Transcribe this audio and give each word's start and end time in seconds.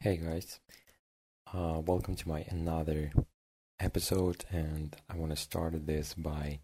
Hey 0.00 0.16
guys, 0.18 0.60
uh, 1.52 1.82
welcome 1.84 2.14
to 2.14 2.28
my 2.28 2.44
another 2.50 3.10
episode, 3.80 4.44
and 4.48 4.94
I 5.10 5.16
want 5.16 5.32
to 5.32 5.36
start 5.36 5.88
this 5.88 6.14
by 6.14 6.60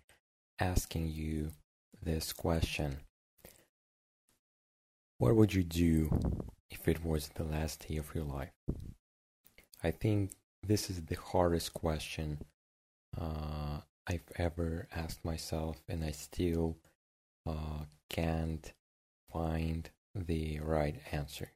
asking 0.60 1.08
you 1.08 1.50
this 2.00 2.32
question: 2.32 2.98
What 5.18 5.34
would 5.34 5.52
you 5.52 5.64
do 5.64 6.16
if 6.70 6.86
it 6.86 7.04
was 7.04 7.30
the 7.34 7.42
last 7.42 7.89
day 7.89 7.96
of 7.96 8.14
your 8.14 8.23
life? 8.23 8.52
I 9.82 9.91
think 9.91 10.30
this 10.64 10.89
is 10.89 11.03
the 11.03 11.16
hardest 11.16 11.75
question 11.75 12.39
uh, 13.21 13.80
I've 14.07 14.30
ever 14.37 14.87
asked 14.95 15.25
myself, 15.25 15.82
and 15.89 16.05
I 16.05 16.12
still 16.12 16.77
uh, 17.45 17.87
can't 18.09 18.73
find 19.32 19.91
the 20.14 20.61
right 20.61 21.01
answer. 21.11 21.51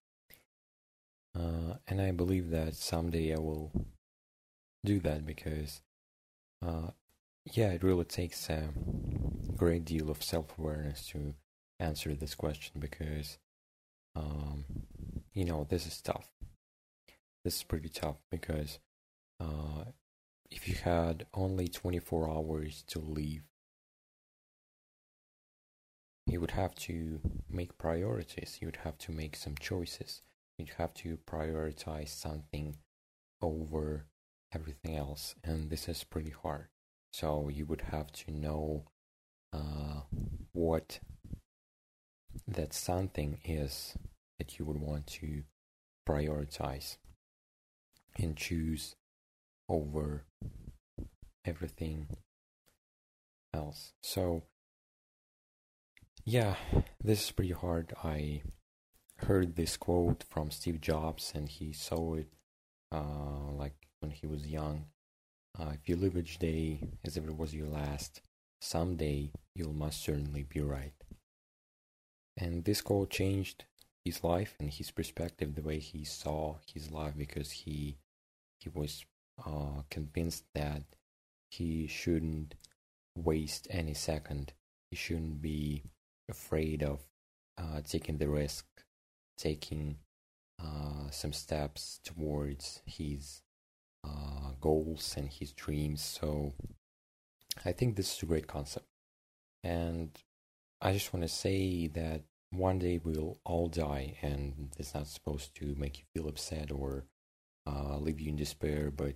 Uh, 1.35 1.75
and 1.87 2.01
I 2.01 2.11
believe 2.11 2.50
that 2.50 2.75
someday 2.75 3.35
I 3.35 3.39
will 3.39 3.71
do 4.85 4.99
that 5.00 5.27
because, 5.27 5.82
uh, 6.64 6.91
yeah, 7.45 7.71
it 7.71 7.82
really 7.82 8.05
takes 8.05 8.49
a 8.50 8.71
great 9.57 9.85
deal 9.85 10.11
of 10.11 10.22
self 10.22 10.59
awareness 10.59 11.07
to 11.09 11.35
answer 11.81 12.14
this 12.14 12.35
question 12.35 12.81
because, 12.81 13.39
um, 14.17 14.64
you 15.33 15.45
know, 15.45 15.67
this 15.69 15.86
is 15.86 16.00
tough. 16.00 16.29
This 17.45 17.57
is 17.57 17.63
pretty 17.63 17.89
tough 17.89 18.17
because 18.31 18.79
uh, 19.41 19.85
if 20.50 20.69
you 20.69 20.75
had 20.75 21.27
only 21.35 21.69
24 21.69 22.29
hours 22.29 22.85
to 22.89 22.99
leave, 22.99 23.43
you 26.27 26.41
would 26.41 26.50
have 26.50 26.75
to 26.75 27.21
make 27.49 27.79
priorities, 27.79 28.58
you 28.61 28.67
would 28.67 28.81
have 28.85 28.99
to 28.99 29.13
make 29.13 29.36
some 29.36 29.55
choices 29.58 30.22
you 30.67 30.75
have 30.76 30.94
to 30.94 31.18
prioritize 31.26 32.08
something 32.08 32.77
over 33.41 34.06
everything 34.52 34.96
else, 34.96 35.34
and 35.44 35.70
this 35.70 35.88
is 35.88 36.05
pretty 36.05 36.30
hard. 36.42 36.69
So 37.12 37.48
you 37.48 37.66
would 37.66 37.83
have 37.83 38.12
to 38.12 38.30
know 38.33 38.84
uh, 39.52 40.02
what 40.52 41.00
that 42.46 42.72
something 42.72 43.38
is 43.44 43.96
that 44.38 44.58
you 44.58 44.64
would 44.64 44.80
want 44.80 45.06
to 45.06 45.42
prioritize 46.08 46.96
and 48.16 48.36
choose 48.36 48.96
over 49.68 50.24
everything 51.44 52.16
else. 53.55 53.92
So, 54.02 54.44
yeah, 56.24 56.56
this 57.02 57.24
is 57.24 57.30
pretty 57.30 57.52
hard. 57.52 57.94
I 58.02 58.42
heard 59.27 59.56
this 59.56 59.77
quote 59.77 60.24
from 60.30 60.50
Steve 60.50 60.80
Jobs, 60.80 61.33
and 61.34 61.48
he 61.48 61.72
saw 61.72 62.14
it 62.14 62.28
uh, 62.92 63.50
like 63.52 63.74
when 64.00 64.11
he 64.11 64.27
was 64.27 64.47
young. 64.47 64.86
Uh, 65.58 65.72
if 65.74 65.88
you 65.88 65.97
live 65.97 66.16
each 66.16 66.38
day 66.38 66.80
as 67.05 67.16
if 67.16 67.24
it 67.24 67.36
was 67.36 67.55
your 67.55 67.66
last, 67.66 68.20
someday 68.61 69.30
you'll 69.55 69.72
most 69.72 70.02
certainly 70.02 70.44
be 70.44 70.61
right. 70.61 70.94
And 72.36 72.64
this 72.64 72.80
quote 72.80 73.11
changed 73.11 73.64
his 74.05 74.22
life 74.22 74.55
and 74.61 74.72
his 74.72 74.91
perspective, 74.91 75.55
the 75.55 75.62
way 75.62 75.78
he 75.78 76.05
saw 76.05 76.56
his 76.72 76.91
life, 76.91 77.14
because 77.16 77.50
he 77.50 77.98
he 78.61 78.69
was 78.69 79.05
uh, 79.44 79.83
convinced 79.91 80.44
that 80.55 80.83
he 81.50 81.86
shouldn't 81.86 82.55
waste 83.16 83.66
any 83.70 83.94
second. 83.94 84.52
He 84.91 84.96
shouldn't 84.96 85.42
be 85.42 85.84
afraid 86.28 86.83
of 86.83 87.00
uh, 87.56 87.80
taking 87.86 88.19
the 88.19 88.28
risk 88.28 88.66
taking 89.39 89.98
uh, 90.62 91.11
some 91.11 91.33
steps 91.33 92.00
towards 92.05 92.83
his 92.84 93.42
uh, 94.05 94.53
goals 94.61 95.14
and 95.17 95.28
his 95.28 95.53
dreams. 95.53 96.03
So 96.03 96.53
I 97.64 97.72
think 97.72 97.97
this 97.97 98.17
is 98.17 98.23
a 98.23 98.27
great 98.27 98.46
concept. 98.46 98.86
And 99.64 100.11
I 100.80 100.92
just 100.92 101.12
want 101.12 101.24
to 101.24 101.29
say 101.29 101.89
that 101.89 102.23
one 102.51 102.79
day 102.79 103.01
we'll 103.02 103.39
all 103.45 103.68
die, 103.68 104.17
and 104.23 104.70
it's 104.79 104.95
not 104.95 105.07
supposed 105.07 105.55
to 105.57 105.74
make 105.77 105.98
you 105.98 106.05
feel 106.14 106.29
upset 106.29 106.70
or 106.70 107.05
uh, 107.67 107.98
leave 107.98 108.20
you 108.20 108.30
in 108.30 108.36
despair, 108.36 108.91
but 108.91 109.14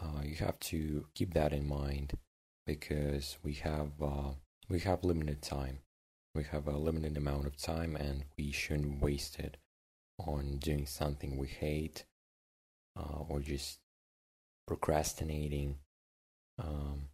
uh, 0.00 0.22
you 0.22 0.36
have 0.36 0.58
to 0.60 1.06
keep 1.14 1.34
that 1.34 1.52
in 1.52 1.66
mind 1.68 2.14
because 2.66 3.38
we 3.42 3.54
have 3.54 3.90
uh, 4.02 4.30
we 4.68 4.80
have 4.80 5.04
limited 5.04 5.42
time 5.42 5.78
we 6.36 6.44
have 6.44 6.68
a 6.68 6.76
limited 6.76 7.16
amount 7.16 7.46
of 7.46 7.56
time 7.56 7.96
and 7.96 8.24
we 8.36 8.52
shouldn't 8.52 9.00
waste 9.00 9.38
it 9.38 9.56
on 10.18 10.58
doing 10.58 10.86
something 10.86 11.36
we 11.36 11.48
hate 11.48 12.04
uh, 12.98 13.20
or 13.28 13.40
just 13.40 13.78
procrastinating. 14.66 15.78
Um, 16.58 17.08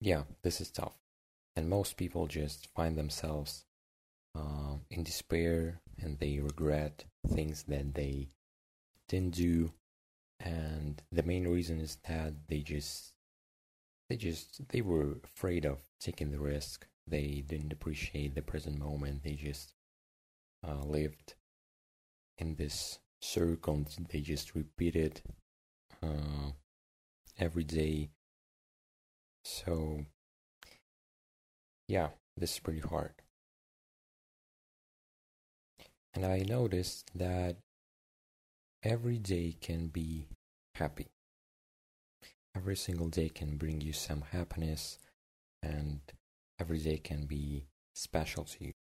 yeah, 0.00 0.22
this 0.42 0.60
is 0.60 0.70
tough. 0.70 0.96
And 1.56 1.68
most 1.68 1.96
people 1.96 2.26
just 2.26 2.68
find 2.74 2.96
themselves 2.96 3.64
uh, 4.34 4.76
in 4.90 5.02
despair 5.02 5.80
and 6.00 6.18
they 6.18 6.38
regret 6.38 7.04
things 7.28 7.64
that 7.64 7.94
they 7.94 8.28
didn't 9.08 9.34
do. 9.34 9.72
And 10.38 11.02
the 11.12 11.22
main 11.22 11.46
reason 11.46 11.80
is 11.80 11.98
that 12.08 12.32
they 12.48 12.60
just 12.60 13.12
they 14.08 14.16
just 14.16 14.68
they 14.68 14.80
were 14.80 15.18
afraid 15.22 15.66
of 15.66 15.78
taking 16.00 16.30
the 16.30 16.40
risk 16.40 16.86
they 17.10 17.44
didn't 17.46 17.72
appreciate 17.72 18.34
the 18.34 18.42
present 18.42 18.78
moment. 18.78 19.22
They 19.22 19.34
just 19.34 19.74
uh, 20.66 20.84
lived 20.84 21.34
in 22.38 22.54
this 22.54 22.98
circle. 23.20 23.84
They 24.10 24.20
just 24.20 24.54
repeated 24.54 25.22
uh, 26.02 26.52
every 27.38 27.64
day. 27.64 28.10
So, 29.44 30.06
yeah, 31.88 32.08
this 32.36 32.54
is 32.54 32.60
pretty 32.60 32.80
hard. 32.80 33.12
And 36.14 36.24
I 36.24 36.44
noticed 36.46 37.10
that 37.14 37.56
every 38.82 39.18
day 39.18 39.56
can 39.60 39.88
be 39.88 40.26
happy. 40.74 41.08
Every 42.56 42.76
single 42.76 43.08
day 43.08 43.28
can 43.28 43.56
bring 43.56 43.80
you 43.80 43.92
some 43.92 44.24
happiness 44.32 44.98
and 45.62 46.00
every 46.60 46.78
day 46.78 46.98
can 46.98 47.24
be 47.26 47.66
special 47.94 48.44
to 48.44 48.64
you. 48.64 48.72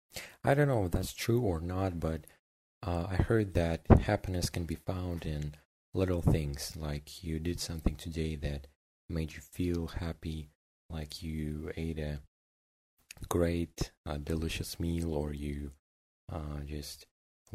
I 0.43 0.53
don't 0.53 0.67
know 0.67 0.85
if 0.85 0.91
that's 0.91 1.13
true 1.13 1.41
or 1.41 1.59
not, 1.61 1.99
but 1.99 2.21
uh, 2.85 3.07
I 3.09 3.15
heard 3.15 3.53
that 3.53 3.81
happiness 4.01 4.49
can 4.49 4.65
be 4.65 4.75
found 4.75 5.25
in 5.25 5.55
little 5.93 6.21
things, 6.21 6.75
like 6.75 7.23
you 7.23 7.39
did 7.39 7.59
something 7.59 7.95
today 7.95 8.35
that 8.35 8.67
made 9.09 9.33
you 9.33 9.41
feel 9.41 9.87
happy, 9.87 10.49
like 10.89 11.23
you 11.23 11.71
ate 11.75 11.99
a 11.99 12.21
great, 13.27 13.91
uh, 14.05 14.17
delicious 14.17 14.79
meal, 14.79 15.13
or 15.13 15.33
you 15.33 15.71
uh, 16.31 16.59
just 16.65 17.05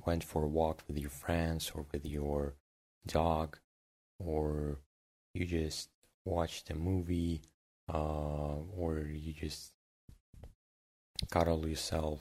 went 0.04 0.24
for 0.24 0.44
a 0.44 0.48
walk 0.48 0.82
with 0.88 0.98
your 0.98 1.10
friends 1.10 1.70
or 1.74 1.86
with 1.92 2.04
your 2.04 2.54
dog, 3.06 3.58
or 4.18 4.78
you 5.32 5.46
just 5.46 5.90
watched 6.24 6.70
a 6.70 6.74
movie, 6.74 7.42
uh, 7.92 8.56
or 8.76 9.06
you 9.12 9.32
just 9.32 9.73
cuddle 11.30 11.68
yourself 11.68 12.20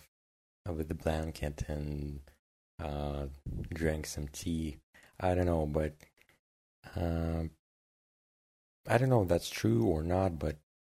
with 0.67 0.87
the 0.87 0.95
blanket 0.95 1.63
and 1.67 2.21
uh, 2.81 3.25
drink 3.73 4.05
some 4.05 4.27
tea. 4.27 4.77
I 5.19 5.35
don't 5.35 5.45
know, 5.45 5.65
but 5.65 5.93
uh, 6.95 7.43
I 8.87 8.97
don't 8.97 9.09
know 9.09 9.23
if 9.23 9.29
that's 9.29 9.49
true 9.49 9.85
or 9.85 10.03
not. 10.03 10.39
But 10.39 10.57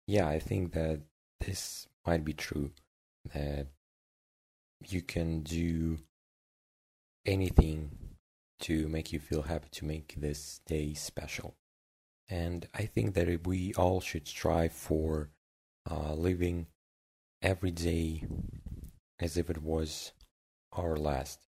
yeah, 0.08 0.28
I 0.28 0.40
think 0.40 0.74
that 0.74 1.02
this 1.40 1.88
might 2.06 2.24
be 2.24 2.34
true. 2.34 2.72
That 3.34 3.68
you 4.88 5.02
can 5.02 5.42
do 5.42 6.00
anything 7.26 7.92
to 8.60 8.88
make 8.88 9.12
you 9.12 9.20
feel 9.20 9.44
happy, 9.44 9.68
to 9.72 9.86
make 9.86 10.16
this 10.18 10.62
day 10.66 10.94
special. 10.94 11.56
And 12.30 12.68
I 12.74 12.86
think 12.86 13.14
that 13.16 13.46
we 13.46 13.74
all 13.76 14.02
should 14.02 14.28
strive 14.28 14.72
for 14.74 15.30
uh, 15.90 16.14
living 16.14 16.68
every 17.44 17.72
day 17.72 18.24
as 19.20 19.38
if 19.38 19.50
it 19.50 19.62
was 19.62 20.14
our 20.72 20.96
last. 20.96 21.46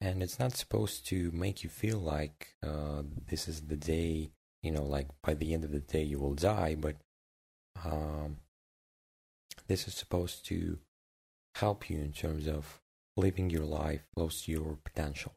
And 0.00 0.22
it's 0.22 0.38
not 0.38 0.52
supposed 0.52 1.06
to 1.08 1.30
make 1.32 1.64
you 1.64 1.70
feel 1.70 1.98
like 1.98 2.54
uh, 2.62 3.02
this 3.28 3.48
is 3.48 3.62
the 3.62 3.76
day, 3.76 4.30
you 4.62 4.70
know, 4.70 4.84
like 4.84 5.08
by 5.22 5.34
the 5.34 5.52
end 5.52 5.64
of 5.64 5.72
the 5.72 5.80
day 5.80 6.02
you 6.02 6.18
will 6.18 6.34
die, 6.34 6.76
but 6.78 6.96
um, 7.84 8.38
this 9.66 9.88
is 9.88 9.94
supposed 9.94 10.46
to 10.46 10.78
help 11.56 11.90
you 11.90 11.98
in 11.98 12.12
terms 12.12 12.46
of 12.46 12.80
living 13.16 13.50
your 13.50 13.64
life 13.64 14.06
close 14.14 14.42
to 14.42 14.52
your 14.52 14.78
potential 14.84 15.32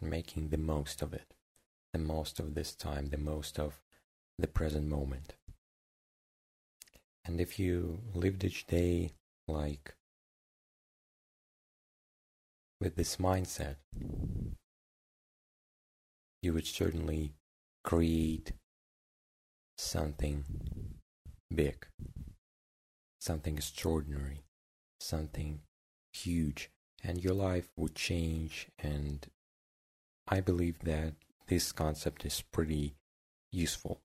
and 0.00 0.10
making 0.10 0.48
the 0.48 0.58
most 0.58 1.02
of 1.02 1.12
it, 1.12 1.34
the 1.92 1.98
most 1.98 2.38
of 2.38 2.54
this 2.54 2.74
time, 2.74 3.06
the 3.06 3.18
most 3.18 3.58
of 3.58 3.80
the 4.38 4.46
present 4.46 4.86
moment. 4.86 5.34
And 7.24 7.40
if 7.40 7.58
you 7.58 8.00
lived 8.14 8.42
each 8.44 8.66
day 8.66 9.10
like 9.48 9.94
with 12.80 12.96
this 12.96 13.16
mindset 13.16 13.76
you 16.42 16.52
would 16.52 16.66
certainly 16.66 17.32
create 17.84 18.52
something 19.76 20.44
big, 21.54 21.86
something 23.20 23.56
extraordinary, 23.56 24.42
something 25.00 25.60
huge, 26.12 26.70
and 27.02 27.22
your 27.22 27.34
life 27.34 27.70
would 27.76 27.94
change. 27.94 28.68
And 28.78 29.26
I 30.26 30.40
believe 30.40 30.80
that 30.80 31.14
this 31.46 31.72
concept 31.72 32.24
is 32.24 32.42
pretty 32.52 32.94
useful. 33.50 34.00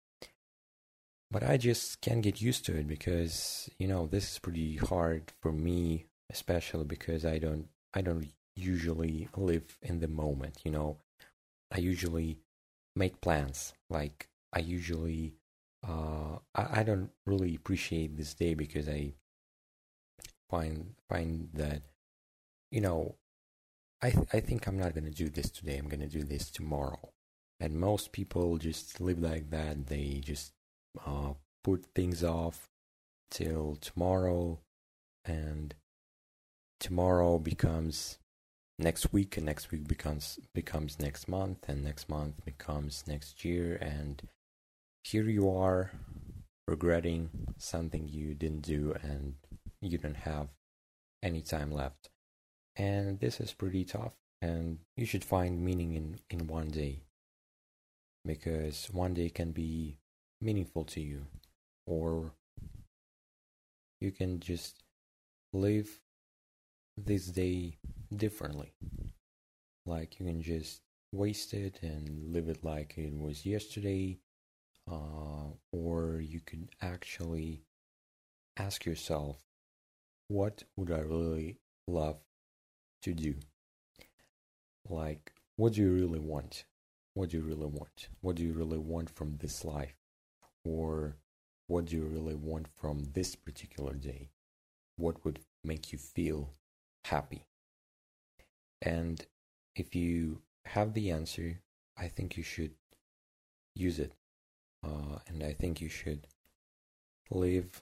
But 1.33 1.41
I 1.41 1.57
just 1.57 2.00
can't 2.00 2.21
get 2.21 2.41
used 2.41 2.63
to 2.65 2.77
it 2.77 2.88
because, 2.88 3.68
you 3.80 3.88
know, 3.88 4.06
this 4.06 4.31
is 4.33 4.38
pretty 4.38 4.77
hard 4.77 5.33
for 5.41 5.51
me, 5.51 6.06
especially 6.31 6.85
because 6.85 7.25
I 7.25 7.39
don't 7.39 7.69
I 7.91 8.01
don't 8.01 8.27
usually 8.56 9.30
live 9.35 9.80
in 9.81 10.00
the 10.00 10.07
moment, 10.07 10.59
you 10.63 10.69
know. 10.69 10.97
I 11.71 11.80
usually 11.80 12.38
make 12.95 13.19
plans. 13.19 13.74
Like 13.89 14.30
I 14.53 14.59
usually 14.59 15.33
uh 15.81 16.38
I, 16.53 16.81
I 16.81 16.83
don't 16.83 17.09
really 17.25 17.56
appreciate 17.56 18.15
this 18.15 18.36
day 18.36 18.53
because 18.53 18.88
I 18.88 19.15
find 20.51 20.94
find 21.09 21.50
that 21.56 21.81
you 22.69 22.81
know 22.81 23.15
I 24.03 24.12
th- 24.12 24.27
I 24.33 24.39
think 24.39 24.68
I'm 24.68 24.77
not 24.77 24.94
gonna 24.94 25.09
do 25.09 25.29
this 25.29 25.50
today. 25.50 25.77
I'm 25.79 25.89
gonna 25.89 26.07
do 26.19 26.24
this 26.24 26.51
tomorrow. 26.51 27.09
And 27.59 27.79
most 27.79 28.12
people 28.12 28.59
just 28.59 29.01
live 29.01 29.19
like 29.19 29.50
that. 29.50 29.88
They 29.88 30.21
just 30.24 30.53
uh, 31.05 31.33
put 31.63 31.85
things 31.95 32.23
off 32.23 32.69
till 33.31 33.77
tomorrow, 33.81 34.59
and 35.25 35.75
tomorrow 36.79 37.39
becomes 37.39 38.17
next 38.79 39.13
week, 39.13 39.37
and 39.37 39.45
next 39.45 39.71
week 39.71 39.87
becomes 39.87 40.39
becomes 40.53 40.99
next 40.99 41.27
month, 41.27 41.67
and 41.67 41.83
next 41.83 42.09
month 42.09 42.43
becomes 42.45 43.03
next 43.07 43.45
year, 43.45 43.75
and 43.75 44.27
here 45.03 45.29
you 45.29 45.49
are 45.49 45.91
regretting 46.67 47.29
something 47.57 48.07
you 48.07 48.33
didn't 48.33 48.61
do, 48.61 48.95
and 49.01 49.35
you 49.81 49.97
don't 49.97 50.17
have 50.17 50.49
any 51.21 51.41
time 51.41 51.71
left. 51.71 52.09
And 52.75 53.19
this 53.19 53.39
is 53.39 53.53
pretty 53.53 53.85
tough 53.85 54.13
and 54.43 54.79
you 54.97 55.05
should 55.05 55.23
find 55.23 55.63
meaning 55.63 55.93
in 55.93 56.19
in 56.29 56.47
one 56.47 56.67
day 56.67 56.99
because 58.25 58.89
one 58.91 59.13
day 59.13 59.29
can 59.29 59.51
be 59.51 59.97
meaningful 60.43 60.83
to 60.83 61.01
you 61.01 61.25
or 61.85 62.31
you 64.01 64.11
can 64.11 64.39
just 64.39 64.83
live 65.53 65.99
this 66.97 67.27
day 67.27 67.77
differently 68.15 68.73
like 69.85 70.19
you 70.19 70.25
can 70.25 70.41
just 70.41 70.81
waste 71.11 71.53
it 71.53 71.79
and 71.81 72.33
live 72.33 72.49
it 72.49 72.63
like 72.63 72.97
it 72.97 73.13
was 73.17 73.45
yesterday 73.45 74.17
uh, 74.91 75.47
or 75.71 76.19
you 76.19 76.39
could 76.45 76.69
actually 76.81 77.63
ask 78.57 78.85
yourself 78.85 79.37
what 80.27 80.63
would 80.75 80.91
i 80.91 80.99
really 80.99 81.57
love 81.87 82.17
to 83.03 83.13
do. 83.13 83.35
Like, 84.89 85.33
what 85.57 85.73
do 85.73 85.81
you 85.81 85.91
really 85.91 86.19
want? 86.19 86.65
What 87.13 87.29
do 87.29 87.37
you 87.37 87.43
really 87.43 87.67
want? 87.67 88.09
What 88.21 88.37
do 88.37 88.43
you 88.43 88.53
really 88.53 88.77
want 88.77 89.09
from 89.09 89.37
this 89.37 89.63
life? 89.63 90.02
Or 90.63 91.18
what 91.68 91.86
do 91.86 91.98
you 91.98 92.04
really 92.04 92.36
want 92.36 92.68
from 92.68 93.04
this 93.13 93.36
particular 93.36 93.94
day? 93.94 94.30
What 94.98 95.24
would 95.25 95.39
make 95.63 95.92
you 95.92 95.98
feel 95.98 96.54
happy? 97.06 97.45
And 98.81 99.25
if 99.75 99.95
you 99.95 100.42
have 100.65 100.94
the 100.94 101.10
answer, 101.10 101.62
I 101.98 102.07
think 102.07 102.38
you 102.38 102.44
should 102.44 102.71
use 103.75 104.00
it. 104.00 104.13
Uh, 104.83 105.19
and 105.27 105.44
I 105.44 105.54
think 105.54 105.81
you 105.81 105.89
should 105.89 106.27
live 107.30 107.81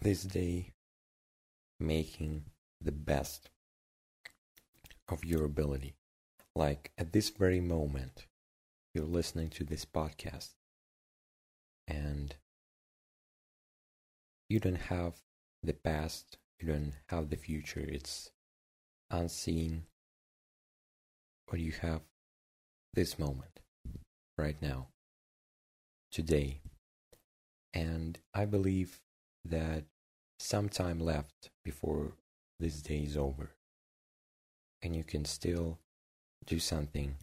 this 0.00 0.22
day 0.22 0.72
making 1.78 2.44
the 2.80 2.92
best 2.92 3.50
of 5.08 5.24
your 5.24 5.44
ability. 5.44 5.94
Like 6.54 6.90
at 6.96 7.12
this 7.12 7.28
very 7.30 7.60
moment, 7.60 8.26
you're 8.94 9.04
listening 9.04 9.50
to 9.50 9.64
this 9.64 9.84
podcast 9.84 10.55
and 11.86 12.34
you 14.48 14.60
don't 14.60 14.74
have 14.74 15.14
the 15.62 15.72
past, 15.72 16.38
you 16.60 16.68
don't 16.68 16.92
have 17.08 17.30
the 17.30 17.36
future, 17.36 17.84
it's 17.86 18.30
unseen, 19.10 19.84
but 21.48 21.60
you 21.60 21.72
have 21.82 22.02
this 22.94 23.18
moment 23.18 23.60
right 24.38 24.60
now, 24.60 24.88
today. 26.10 26.60
And 27.74 28.18
I 28.32 28.44
believe 28.44 29.00
that 29.44 29.84
some 30.38 30.68
time 30.68 31.00
left 31.00 31.50
before 31.64 32.12
this 32.58 32.80
day 32.80 33.00
is 33.00 33.16
over 33.16 33.50
and 34.82 34.94
you 34.94 35.04
can 35.04 35.24
still 35.24 35.78
do 36.46 36.58
something 36.58 37.16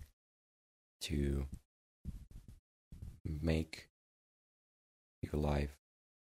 to 1.02 1.46
make 3.42 3.88
your 5.24 5.42
life 5.42 5.78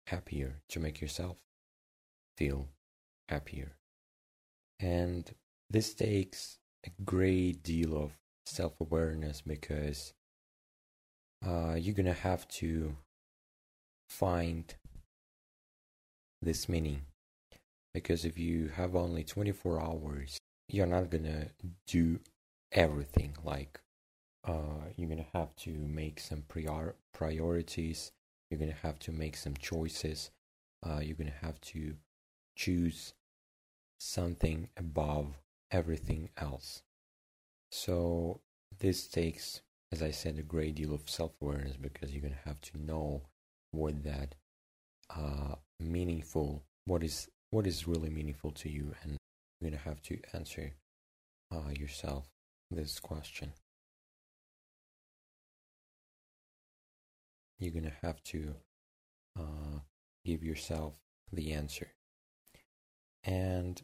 happier, 0.07 0.61
to 0.69 0.79
make 0.79 1.01
yourself 1.01 1.37
feel 2.37 2.69
happier. 3.29 3.77
And 4.79 5.29
this 5.69 5.93
takes 5.93 6.59
a 6.85 6.91
great 7.03 7.63
deal 7.63 7.97
of 7.97 8.11
self 8.45 8.79
awareness 8.79 9.41
because 9.41 10.13
uh, 11.45 11.75
you're 11.75 11.95
gonna 11.95 12.13
have 12.13 12.47
to 12.47 12.95
find 14.09 14.75
this 16.41 16.69
meaning 16.69 17.01
because 17.93 18.25
if 18.25 18.37
you 18.37 18.69
have 18.69 18.95
only 18.95 19.23
24 19.23 19.81
hours 19.81 20.37
you're 20.69 20.85
not 20.85 21.09
gonna 21.09 21.47
do 21.87 22.19
everything 22.71 23.35
like 23.43 23.79
uh, 24.47 24.85
you're 24.95 25.09
gonna 25.09 25.25
have 25.33 25.55
to 25.55 25.71
make 25.71 26.19
some 26.19 26.43
prior- 26.47 26.95
priorities 27.13 28.11
you're 28.49 28.59
gonna 28.59 28.71
have 28.83 28.99
to 28.99 29.11
make 29.11 29.35
some 29.35 29.55
choices. 29.55 30.31
Uh, 30.85 30.99
you're 31.01 31.15
gonna 31.15 31.31
have 31.41 31.59
to 31.61 31.95
choose 32.55 33.13
something 33.99 34.69
above 34.77 35.39
everything 35.71 36.29
else. 36.37 36.83
So 37.71 38.41
this 38.79 39.07
takes 39.07 39.61
as 39.91 40.03
i 40.03 40.11
said 40.11 40.37
a 40.37 40.43
great 40.43 40.75
deal 40.75 40.93
of 40.93 41.09
self-awareness 41.09 41.77
because 41.77 42.11
you're 42.11 42.21
gonna 42.21 42.35
have 42.45 42.59
to 42.59 42.77
know 42.77 43.21
what 43.71 44.03
that 44.03 44.35
uh, 45.09 45.55
meaningful 45.79 46.63
what 46.85 47.03
is 47.03 47.29
what 47.51 47.67
is 47.67 47.87
really 47.87 48.09
meaningful 48.09 48.51
to 48.51 48.69
you 48.69 48.93
and 49.03 49.17
you're 49.59 49.69
going 49.69 49.79
to 49.79 49.89
have 49.89 50.01
to 50.01 50.19
answer 50.33 50.73
uh, 51.53 51.69
yourself 51.69 52.25
this 52.71 52.99
question 52.99 53.53
you're 57.59 57.71
going 57.71 57.83
to 57.83 58.07
have 58.07 58.21
to 58.23 58.55
uh, 59.37 59.79
give 60.25 60.43
yourself 60.43 60.95
the 61.31 61.51
answer 61.51 61.87
and 63.23 63.81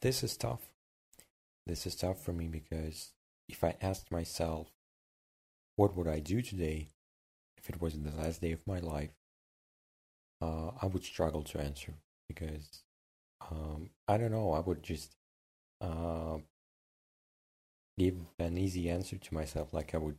this 0.00 0.22
is 0.22 0.36
tough 0.36 0.68
this 1.66 1.86
is 1.86 1.94
tough 1.94 2.22
for 2.22 2.32
me 2.32 2.46
because 2.46 3.12
if 3.48 3.64
i 3.64 3.74
asked 3.80 4.10
myself 4.10 4.68
what 5.76 5.96
would 5.96 6.08
i 6.08 6.18
do 6.18 6.42
today 6.42 6.88
if 7.56 7.70
it 7.70 7.80
was 7.80 7.94
the 7.94 8.22
last 8.22 8.40
day 8.40 8.52
of 8.52 8.66
my 8.66 8.78
life 8.80 9.14
uh, 10.42 10.70
i 10.82 10.86
would 10.86 11.04
struggle 11.04 11.42
to 11.42 11.60
answer 11.60 11.94
because 12.28 12.84
um, 13.50 13.90
I 14.08 14.16
don't 14.16 14.32
know. 14.32 14.52
I 14.52 14.60
would 14.60 14.82
just 14.82 15.16
uh, 15.80 16.38
give 17.98 18.16
an 18.38 18.58
easy 18.58 18.88
answer 18.88 19.16
to 19.16 19.34
myself. 19.34 19.72
Like 19.72 19.94
I 19.94 19.98
would 19.98 20.18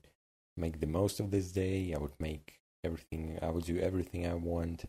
make 0.56 0.80
the 0.80 0.88
most 0.88 1.20
of 1.20 1.32
this 1.32 1.52
day. 1.52 1.94
I 1.96 2.00
would 2.00 2.20
make 2.20 2.60
everything. 2.86 3.40
I 3.42 3.50
would 3.50 3.66
do 3.66 3.80
everything 3.80 4.26
I 4.28 4.36
want. 4.36 4.86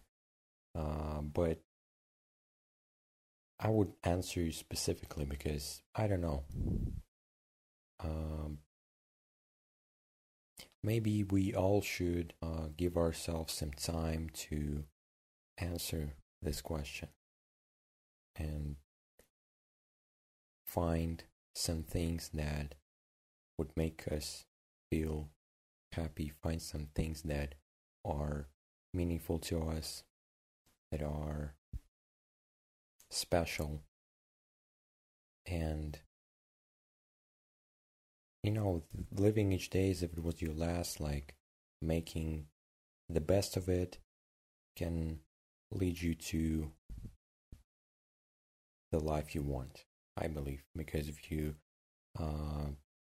Uh, 0.74 1.22
but 1.22 1.60
I 3.58 3.70
would 3.70 3.92
answer 4.04 4.40
you 4.40 4.52
specifically 4.52 5.24
because 5.24 5.82
I 5.94 6.06
don't 6.06 6.20
know. 6.20 6.44
Um, 7.98 8.58
maybe 10.82 11.24
we 11.24 11.54
all 11.54 11.80
should 11.80 12.34
uh, 12.42 12.68
give 12.76 12.96
ourselves 12.96 13.54
some 13.54 13.72
time 13.72 14.28
to 14.34 14.84
answer 15.58 16.12
this 16.42 16.60
question 16.60 17.08
and 18.36 18.76
find 20.66 21.24
some 21.54 21.82
things 21.82 22.30
that 22.34 22.74
would 23.58 23.70
make 23.74 24.04
us 24.12 24.44
feel 24.90 25.30
happy, 25.92 26.32
find 26.42 26.60
some 26.60 26.88
things 26.94 27.22
that 27.22 27.54
are 28.06 28.48
meaningful 28.94 29.38
to 29.38 29.68
us, 29.68 30.04
that 30.92 31.02
are 31.02 31.54
special, 33.10 33.82
and 35.46 35.98
you 38.42 38.52
know, 38.52 38.84
living 39.10 39.50
each 39.50 39.70
day 39.70 39.90
as 39.90 40.02
if 40.04 40.12
it 40.12 40.22
was 40.22 40.40
your 40.40 40.54
last, 40.54 41.00
like 41.00 41.34
making 41.82 42.46
the 43.08 43.20
best 43.20 43.56
of 43.56 43.68
it 43.68 43.98
can 44.76 45.18
lead 45.72 46.00
you 46.00 46.14
to 46.14 46.70
the 48.92 49.00
life 49.00 49.34
you 49.34 49.42
want, 49.42 49.84
I 50.16 50.28
believe. 50.28 50.62
Because 50.76 51.08
if 51.08 51.30
you 51.30 51.56
uh, 52.18 52.70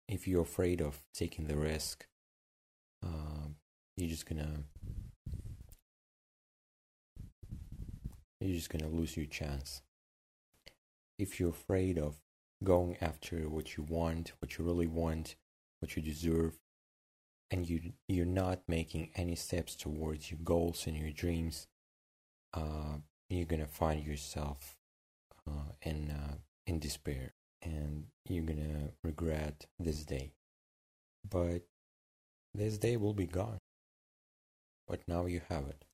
if 0.08 0.28
you're 0.28 0.42
afraid 0.42 0.80
of 0.82 1.02
taking 1.14 1.46
the 1.46 1.56
risk, 1.56 2.06
uh, 3.02 3.48
you're 3.96 4.08
just 4.08 4.26
gonna 4.26 4.64
you're 8.40 8.56
just 8.56 8.70
gonna 8.70 8.88
lose 8.88 9.16
your 9.16 9.26
chance. 9.26 9.82
If 11.18 11.38
you're 11.38 11.50
afraid 11.50 11.98
of 11.98 12.16
going 12.64 12.96
after 13.00 13.48
what 13.48 13.76
you 13.76 13.84
want, 13.84 14.32
what 14.40 14.58
you 14.58 14.64
really 14.64 14.86
want, 14.86 15.36
what 15.80 15.94
you 15.96 16.02
deserve, 16.02 16.58
and 17.50 17.68
you 17.68 17.92
you're 18.08 18.26
not 18.26 18.60
making 18.66 19.10
any 19.14 19.36
steps 19.36 19.76
towards 19.76 20.30
your 20.30 20.40
goals 20.42 20.86
and 20.86 20.96
your 20.96 21.10
dreams, 21.10 21.66
uh, 22.54 22.96
you're 23.28 23.46
gonna 23.46 23.66
find 23.66 24.04
yourself 24.04 24.76
uh, 25.46 25.72
in 25.82 26.10
uh, 26.10 26.36
in 26.66 26.78
despair, 26.78 27.34
and 27.62 28.06
you're 28.28 28.44
gonna 28.44 28.90
regret 29.04 29.66
this 29.78 30.04
day. 30.04 30.32
But 31.28 31.62
this 32.54 32.78
day 32.78 32.96
will 32.96 33.14
be 33.14 33.26
gone. 33.26 33.58
But 34.86 35.00
now 35.06 35.26
you 35.26 35.40
have 35.48 35.66
it, 35.68 35.84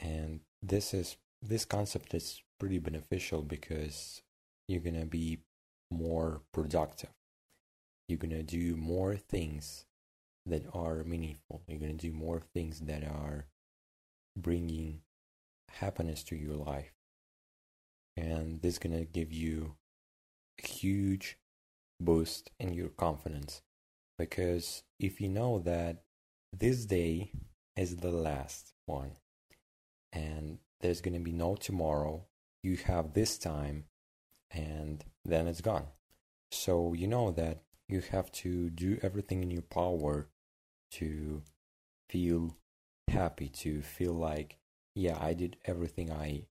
and 0.00 0.40
this 0.62 0.94
is 0.94 1.16
this 1.42 1.64
concept 1.64 2.14
is 2.14 2.40
pretty 2.58 2.78
beneficial 2.78 3.42
because 3.42 4.22
you're 4.68 4.80
gonna 4.80 5.06
be 5.06 5.40
more 5.90 6.42
productive. 6.52 7.10
You're 8.08 8.18
gonna 8.18 8.42
do 8.42 8.76
more 8.76 9.16
things 9.16 9.86
that 10.46 10.62
are 10.72 11.04
meaningful. 11.04 11.62
You're 11.66 11.80
gonna 11.80 11.94
do 11.94 12.12
more 12.12 12.42
things 12.54 12.80
that 12.80 13.04
are 13.04 13.46
bringing 14.36 15.02
happiness 15.68 16.22
to 16.24 16.36
your 16.36 16.56
life. 16.56 16.92
And 18.16 18.60
this 18.62 18.74
is 18.74 18.78
gonna 18.78 19.04
give 19.04 19.32
you 19.32 19.76
a 20.62 20.66
huge 20.66 21.38
boost 22.00 22.50
in 22.58 22.74
your 22.74 22.88
confidence. 22.88 23.62
Because 24.18 24.84
if 24.98 25.20
you 25.20 25.28
know 25.28 25.58
that 25.60 26.04
this 26.52 26.84
day 26.86 27.32
is 27.76 27.96
the 27.96 28.10
last 28.10 28.72
one 28.86 29.12
and 30.12 30.58
there's 30.80 31.00
gonna 31.00 31.20
be 31.20 31.32
no 31.32 31.54
tomorrow, 31.54 32.24
you 32.62 32.76
have 32.76 33.14
this 33.14 33.38
time 33.38 33.84
and 34.50 35.04
then 35.24 35.46
it's 35.46 35.60
gone. 35.60 35.86
So 36.50 36.92
you 36.92 37.06
know 37.06 37.30
that 37.30 37.62
you 37.88 38.02
have 38.10 38.30
to 38.32 38.70
do 38.70 38.98
everything 39.02 39.42
in 39.42 39.50
your 39.50 39.62
power 39.62 40.28
to 40.92 41.42
feel 42.10 42.56
happy, 43.08 43.48
to 43.48 43.82
feel 43.82 44.12
like, 44.12 44.58
yeah, 44.94 45.16
I 45.20 45.32
did 45.32 45.56
everything 45.64 46.12
I 46.12 46.46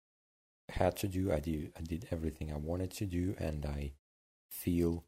had 0.69 0.95
to 0.97 1.07
do. 1.07 1.31
I 1.31 1.39
did 1.39 1.73
I 1.77 1.81
did 1.81 2.07
everything 2.11 2.51
I 2.51 2.57
wanted 2.57 2.91
to 2.91 3.05
do 3.05 3.35
and 3.37 3.65
I 3.65 3.93
feel 4.49 5.03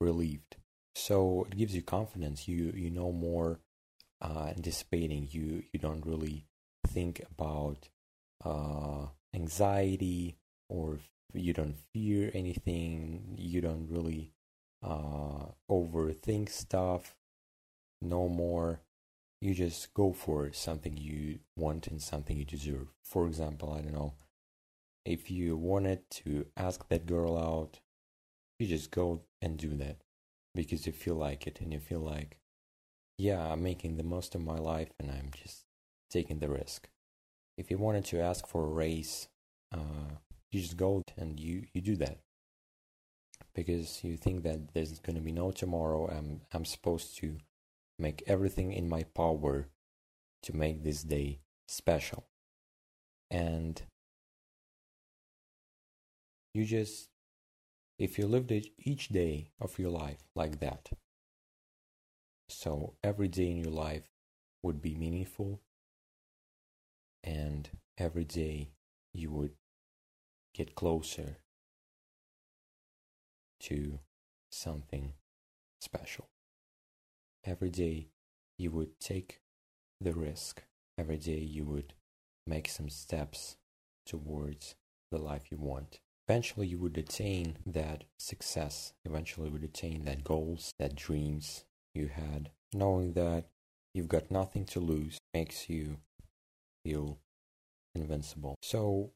relieved. 0.00 0.56
So 0.94 1.46
it 1.50 1.56
gives 1.56 1.74
you 1.74 1.82
confidence. 1.82 2.48
You 2.48 2.72
you 2.74 2.90
know 2.90 3.12
more 3.12 3.60
uh, 4.20 4.52
anticipating. 4.56 5.28
You 5.30 5.64
you 5.72 5.80
don't 5.80 6.04
really 6.04 6.46
think 6.86 7.22
about 7.30 7.88
uh, 8.44 9.06
anxiety 9.34 10.36
or 10.68 10.98
you 11.32 11.52
don't 11.52 11.76
fear 11.92 12.30
anything 12.34 13.36
you 13.38 13.60
don't 13.60 13.88
really 13.90 14.32
uh, 14.82 15.46
overthink 15.70 16.48
stuff 16.48 17.14
no 18.02 18.28
more 18.28 18.80
you 19.40 19.54
just 19.54 19.92
go 19.94 20.12
for 20.12 20.52
something 20.52 20.96
you 20.96 21.38
want 21.56 21.86
and 21.86 22.00
something 22.02 22.36
you 22.36 22.44
deserve 22.44 22.88
for 23.04 23.26
example 23.26 23.72
i 23.72 23.80
don't 23.80 23.94
know 23.94 24.14
if 25.04 25.30
you 25.30 25.56
wanted 25.56 26.08
to 26.10 26.46
ask 26.56 26.88
that 26.88 27.06
girl 27.06 27.36
out 27.36 27.80
you 28.58 28.66
just 28.66 28.90
go 28.90 29.22
and 29.40 29.56
do 29.56 29.76
that 29.76 29.96
because 30.54 30.86
you 30.86 30.92
feel 30.92 31.14
like 31.14 31.46
it 31.46 31.60
and 31.60 31.72
you 31.72 31.78
feel 31.78 32.00
like 32.00 32.38
yeah 33.20 33.52
i'm 33.52 33.62
making 33.62 33.96
the 33.96 34.02
most 34.02 34.34
of 34.34 34.40
my 34.40 34.56
life 34.56 34.90
and 34.98 35.10
i'm 35.10 35.30
just 35.42 35.64
taking 36.10 36.40
the 36.40 36.48
risk. 36.48 36.88
If 37.56 37.70
you 37.70 37.78
wanted 37.78 38.04
to 38.06 38.20
ask 38.20 38.46
for 38.46 38.64
a 38.64 38.68
raise 38.68 39.28
uh, 39.72 40.16
you 40.50 40.60
just 40.60 40.76
go 40.76 41.02
and 41.16 41.38
you 41.38 41.66
you 41.72 41.80
do 41.80 41.96
that. 41.96 42.18
Because 43.54 44.02
you 44.02 44.16
think 44.16 44.42
that 44.42 44.74
there's 44.74 44.98
going 44.98 45.16
to 45.16 45.22
be 45.22 45.32
no 45.32 45.50
tomorrow 45.50 46.08
i'm 46.08 46.40
i'm 46.52 46.64
supposed 46.64 47.16
to 47.18 47.36
make 47.98 48.22
everything 48.26 48.72
in 48.72 48.88
my 48.88 49.04
power 49.14 49.68
to 50.42 50.56
make 50.56 50.82
this 50.82 51.02
day 51.02 51.40
special. 51.68 52.24
And 53.30 53.80
you 56.54 56.64
just 56.64 57.08
if 57.98 58.18
you 58.18 58.26
lived 58.26 58.50
each 58.78 59.08
day 59.10 59.50
of 59.60 59.78
your 59.78 59.90
life 59.90 60.24
like 60.34 60.58
that 60.60 60.88
so 62.50 62.94
every 63.02 63.28
day 63.28 63.50
in 63.50 63.56
your 63.56 63.72
life 63.72 64.08
would 64.62 64.82
be 64.82 64.94
meaningful 64.94 65.60
and 67.22 67.70
every 67.98 68.24
day 68.24 68.70
you 69.12 69.30
would 69.30 69.52
get 70.54 70.74
closer 70.74 71.38
to 73.60 73.98
something 74.50 75.12
special. 75.80 76.28
Every 77.44 77.70
day 77.70 78.08
you 78.58 78.70
would 78.70 78.98
take 79.00 79.40
the 80.00 80.12
risk. 80.12 80.62
Every 80.98 81.16
day 81.16 81.38
you 81.38 81.64
would 81.64 81.94
make 82.46 82.68
some 82.68 82.88
steps 82.88 83.56
towards 84.06 84.74
the 85.10 85.18
life 85.18 85.50
you 85.50 85.58
want. 85.58 86.00
Eventually 86.28 86.66
you 86.66 86.78
would 86.78 86.96
attain 86.96 87.58
that 87.66 88.04
success. 88.18 88.92
Eventually 89.04 89.48
you 89.48 89.52
would 89.52 89.64
attain 89.64 90.04
that 90.04 90.24
goals, 90.24 90.72
that 90.78 90.94
dreams 90.94 91.64
you 91.94 92.08
had. 92.08 92.50
Knowing 92.72 93.12
that 93.14 93.44
you've 93.94 94.08
got 94.08 94.30
nothing 94.30 94.64
to 94.64 94.80
lose 94.80 95.18
makes 95.34 95.68
you 95.68 95.98
feel 96.84 97.18
invincible. 97.94 98.54
So 98.62 99.10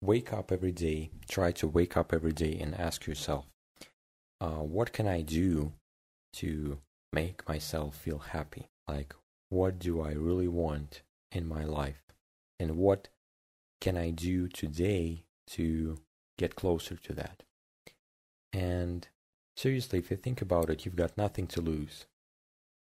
wake 0.00 0.32
up 0.32 0.52
every 0.52 0.72
day, 0.72 1.10
try 1.28 1.52
to 1.52 1.68
wake 1.68 1.96
up 1.96 2.12
every 2.12 2.32
day 2.32 2.58
and 2.60 2.74
ask 2.74 3.06
yourself, 3.06 3.46
uh, 4.40 4.62
what 4.62 4.92
can 4.92 5.06
I 5.06 5.22
do 5.22 5.72
to 6.34 6.78
make 7.12 7.46
myself 7.48 7.96
feel 7.96 8.18
happy? 8.18 8.68
Like, 8.88 9.14
what 9.48 9.78
do 9.78 10.00
I 10.00 10.12
really 10.12 10.48
want 10.48 11.02
in 11.32 11.46
my 11.46 11.64
life? 11.64 12.02
And 12.58 12.76
what 12.76 13.08
can 13.80 13.96
I 13.96 14.10
do 14.10 14.48
today 14.48 15.24
to 15.48 15.98
get 16.38 16.56
closer 16.56 16.96
to 16.96 17.12
that? 17.14 17.42
And 18.52 19.08
seriously, 19.56 19.98
if 19.98 20.10
you 20.10 20.16
think 20.16 20.42
about 20.42 20.70
it, 20.70 20.84
you've 20.84 20.96
got 20.96 21.16
nothing 21.16 21.46
to 21.48 21.60
lose. 21.60 22.06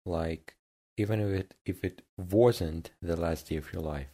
Like, 0.04 0.56
even 0.96 1.20
if 1.20 1.40
it 1.40 1.54
if 1.64 1.84
it 1.84 2.02
wasn't 2.16 2.90
the 3.00 3.16
last 3.16 3.48
day 3.48 3.56
of 3.56 3.72
your 3.72 3.82
life, 3.82 4.08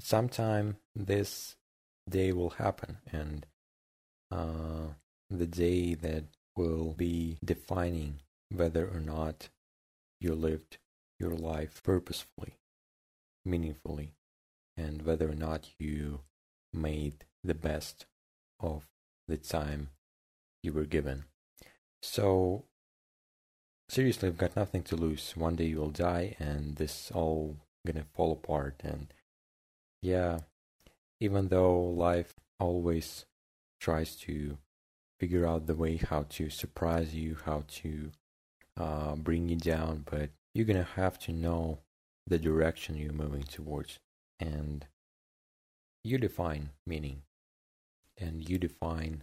sometime 0.00 0.76
this 0.94 1.56
day 2.08 2.32
will 2.32 2.50
happen 2.50 2.98
and 3.12 3.46
uh, 4.30 4.94
the 5.30 5.46
day 5.46 5.94
that 5.94 6.24
will 6.56 6.92
be 6.92 7.38
defining 7.44 8.20
whether 8.50 8.86
or 8.86 9.00
not 9.00 9.48
you 10.20 10.34
lived 10.34 10.78
your 11.18 11.34
life 11.34 11.82
purposefully, 11.82 12.54
meaningfully, 13.44 14.14
and 14.76 15.02
whether 15.02 15.30
or 15.30 15.34
not 15.34 15.70
you 15.78 16.20
made 16.72 17.24
the 17.42 17.54
best 17.54 18.06
of 18.60 18.86
the 19.28 19.36
time 19.36 19.90
you 20.62 20.72
were 20.72 20.84
given. 20.84 21.24
So, 22.06 22.66
seriously, 23.88 24.28
I've 24.28 24.36
got 24.36 24.54
nothing 24.54 24.82
to 24.84 24.94
lose. 24.94 25.32
One 25.36 25.56
day 25.56 25.64
you 25.64 25.78
will 25.78 25.90
die, 25.90 26.36
and 26.38 26.76
this 26.76 27.10
all 27.10 27.56
gonna 27.86 28.04
fall 28.12 28.32
apart. 28.32 28.82
And 28.84 29.12
yeah, 30.02 30.40
even 31.18 31.48
though 31.48 31.80
life 31.80 32.34
always 32.60 33.24
tries 33.80 34.16
to 34.16 34.58
figure 35.18 35.46
out 35.46 35.66
the 35.66 35.74
way 35.74 35.96
how 35.96 36.26
to 36.28 36.50
surprise 36.50 37.14
you, 37.14 37.38
how 37.46 37.64
to 37.80 38.10
uh, 38.76 39.16
bring 39.16 39.48
you 39.48 39.56
down, 39.56 40.04
but 40.08 40.28
you're 40.54 40.66
gonna 40.66 40.88
have 40.96 41.18
to 41.20 41.32
know 41.32 41.78
the 42.26 42.38
direction 42.38 42.96
you're 42.98 43.12
moving 43.12 43.44
towards, 43.44 43.98
and 44.38 44.86
you 46.04 46.18
define 46.18 46.68
meaning, 46.86 47.22
and 48.18 48.46
you 48.46 48.58
define 48.58 49.22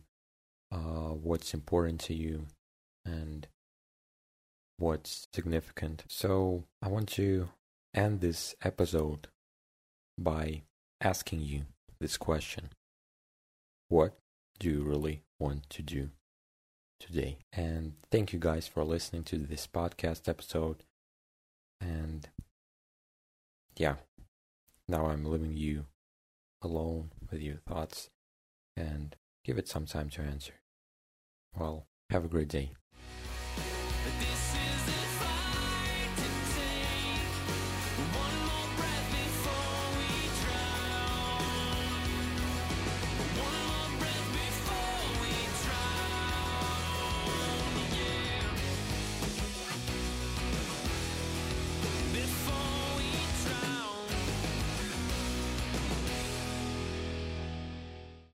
uh, 0.71 1.13
what's 1.13 1.53
important 1.53 1.99
to 2.01 2.15
you, 2.15 2.47
and 3.05 3.47
what's 4.77 5.27
significant. 5.33 6.03
So 6.07 6.65
I 6.81 6.87
want 6.87 7.09
to 7.09 7.49
end 7.93 8.21
this 8.21 8.55
episode 8.63 9.27
by 10.17 10.63
asking 11.01 11.41
you 11.41 11.63
this 11.99 12.17
question 12.17 12.69
What 13.89 14.17
do 14.59 14.69
you 14.69 14.83
really 14.83 15.23
want 15.39 15.69
to 15.71 15.81
do? 15.81 16.09
today. 17.01 17.39
And 17.51 17.93
thank 18.11 18.31
you 18.31 18.39
guys 18.39 18.67
for 18.67 18.83
listening 18.83 19.23
to 19.25 19.37
this 19.39 19.67
podcast 19.67 20.29
episode. 20.29 20.83
And 21.81 22.29
yeah, 23.75 23.95
now 24.87 25.07
I'm 25.07 25.25
leaving 25.25 25.57
you 25.57 25.85
alone 26.61 27.11
with 27.29 27.41
your 27.41 27.57
thoughts 27.67 28.09
and 28.77 29.15
give 29.43 29.57
it 29.57 29.67
some 29.67 29.85
time 29.85 30.09
to 30.11 30.21
answer. 30.21 30.53
Well, 31.57 31.87
have 32.09 32.23
a 32.23 32.29
great 32.29 32.47
day. 32.47 32.71